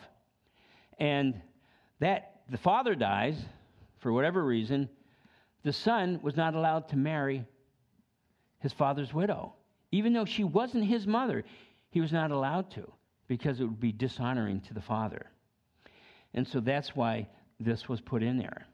[0.99, 1.39] and
[1.99, 3.37] that the father dies,
[3.99, 4.89] for whatever reason,
[5.63, 7.45] the son was not allowed to marry
[8.59, 9.53] his father's widow.
[9.91, 11.43] Even though she wasn't his mother,
[11.89, 12.91] he was not allowed to
[13.27, 15.27] because it would be dishonoring to the father.
[16.33, 17.27] And so that's why
[17.59, 18.65] this was put in there.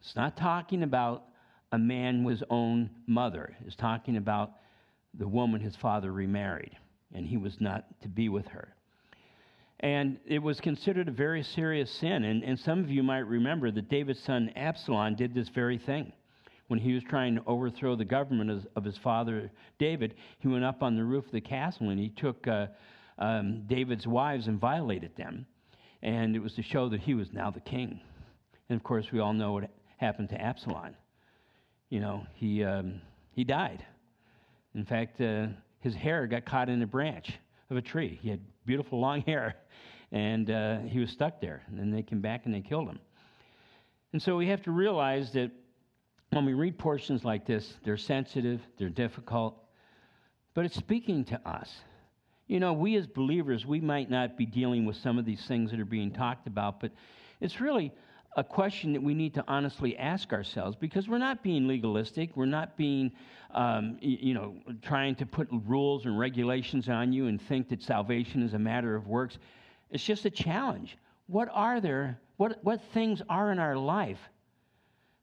[0.00, 1.24] It's not talking about
[1.72, 4.52] a man with his own mother, it's talking about
[5.14, 6.76] the woman his father remarried,
[7.14, 8.74] and he was not to be with her.
[9.80, 12.24] And it was considered a very serious sin.
[12.24, 16.12] And, and some of you might remember that David's son Absalom did this very thing.
[16.68, 20.64] When he was trying to overthrow the government of, of his father David, he went
[20.64, 22.66] up on the roof of the castle and he took uh,
[23.18, 25.46] um, David's wives and violated them.
[26.02, 28.00] And it was to show that he was now the king.
[28.68, 30.94] And of course, we all know what happened to Absalom.
[31.88, 33.00] You know, he, um,
[33.32, 33.84] he died.
[34.74, 35.46] In fact, uh,
[35.80, 37.32] his hair got caught in a branch
[37.70, 38.18] of a tree.
[38.22, 39.56] He had beautiful long hair,
[40.12, 41.62] and uh, he was stuck there.
[41.68, 42.98] And then they came back and they killed him.
[44.12, 45.50] And so we have to realize that
[46.30, 49.56] when we read portions like this, they're sensitive, they're difficult,
[50.54, 51.68] but it's speaking to us.
[52.46, 55.70] You know, we as believers, we might not be dealing with some of these things
[55.70, 56.92] that are being talked about, but
[57.40, 57.92] it's really
[58.36, 62.36] a question that we need to honestly ask ourselves because we're not being legalistic.
[62.36, 63.10] We're not being,
[63.54, 68.42] um, you know, trying to put rules and regulations on you and think that salvation
[68.42, 69.38] is a matter of works.
[69.90, 70.96] It's just a challenge.
[71.26, 74.20] What are there, what, what things are in our life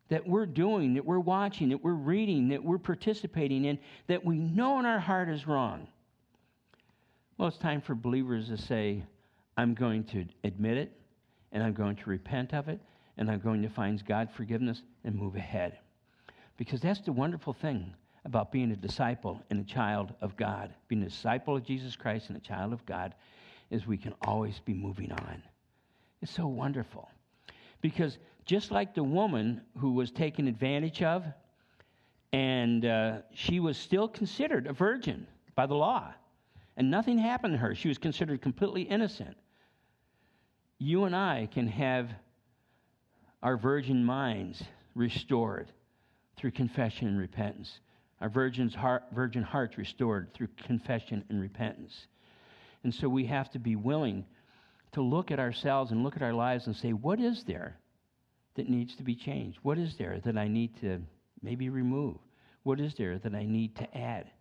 [0.09, 4.37] that we're doing, that we're watching, that we're reading, that we're participating in, that we
[4.37, 5.87] know in our heart is wrong?
[7.37, 9.03] Well, it's time for believers to say,
[9.55, 10.91] I'm going to admit it
[11.53, 12.81] and I'm going to repent of it
[13.17, 15.79] and I'm going to find God's forgiveness and move ahead.
[16.57, 17.93] Because that's the wonderful thing
[18.25, 20.73] about being a disciple and a child of God.
[20.87, 23.15] Being a disciple of Jesus Christ and a child of God
[23.69, 25.41] is we can always be moving on.
[26.21, 27.09] It's so wonderful.
[27.81, 31.25] Because just like the woman who was taken advantage of,
[32.33, 36.13] and uh, she was still considered a virgin by the law,
[36.75, 37.75] and nothing happened to her.
[37.75, 39.35] She was considered completely innocent.
[40.79, 42.11] You and I can have
[43.43, 44.63] our virgin minds
[44.95, 45.71] restored
[46.37, 47.79] through confession and repentance.
[48.19, 52.07] Our virgin's heart, virgin hearts restored through confession and repentance.
[52.83, 54.25] And so we have to be willing
[54.93, 57.77] to look at ourselves and look at our lives and say, what is there
[58.55, 59.59] that needs to be changed?
[59.61, 61.01] What is there that I need to
[61.41, 62.17] maybe remove?
[62.63, 64.31] What is there that I need to add?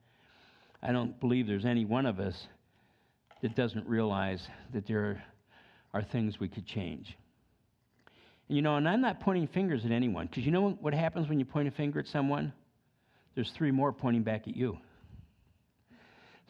[0.82, 2.46] I don't believe there's any one of us
[3.42, 5.22] that doesn't realize that there
[5.92, 7.16] are things we could change.
[8.48, 11.38] You know, and I'm not pointing fingers at anyone, because you know what happens when
[11.38, 12.52] you point a finger at someone?
[13.34, 14.78] There's three more pointing back at you.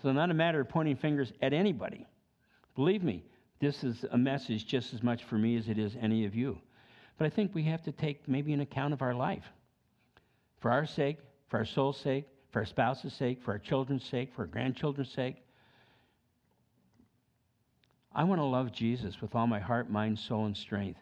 [0.03, 2.07] So, not a matter of pointing fingers at anybody.
[2.75, 3.25] Believe me,
[3.61, 6.59] this is a message just as much for me as it is any of you.
[7.17, 9.45] But I think we have to take maybe an account of our life
[10.61, 11.19] for our sake
[11.49, 15.13] for our soul's sake, for our spouse's sake, for our children's sake, for our grandchildren's
[15.13, 15.37] sake.
[18.15, 21.01] I want to love Jesus with all my heart, mind, soul, and strength,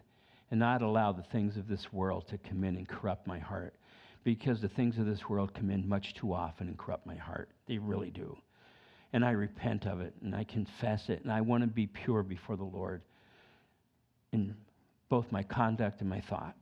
[0.55, 3.75] and not allow the things of this world to come in and corrupt my heart.
[4.23, 7.49] Because the things of this world come in much too often and corrupt my heart.
[7.67, 8.37] They really do.
[9.11, 12.23] And I repent of it, and I confess it, and I want to be pure
[12.23, 13.01] before the Lord
[14.31, 14.55] in
[15.09, 16.55] both my conduct and my thought.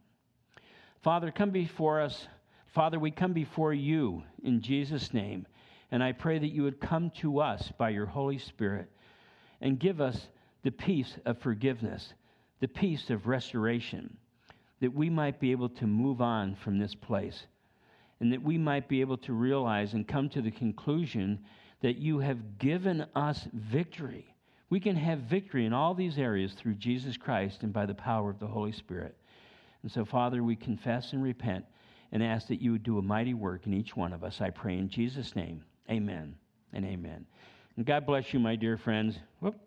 [1.04, 2.28] Father, come before us.
[2.74, 5.46] Father, we come before you in Jesus' name,
[5.92, 8.90] and I pray that you would come to us by your Holy Spirit
[9.62, 10.30] and give us
[10.64, 12.16] the peace of forgiveness,
[12.64, 14.16] the peace of restoration,
[14.80, 17.46] that we might be able to move on from this place,
[18.22, 21.38] and that we might be able to realize and come to the conclusion
[21.82, 24.34] that you have given us victory.
[24.70, 28.30] We can have victory in all these areas through Jesus Christ and by the power
[28.30, 29.18] of the Holy Spirit.
[29.82, 31.66] And so, Father, we confess and repent
[32.14, 34.40] and ask that you would do a mighty work in each one of us.
[34.40, 35.66] I pray in Jesus' name.
[35.90, 36.34] Amen
[36.72, 37.26] and amen.
[37.76, 39.20] And God bless you, my dear friends.
[39.42, 39.60] Whoop.